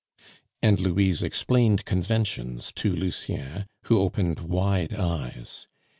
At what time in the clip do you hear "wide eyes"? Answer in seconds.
4.39-5.67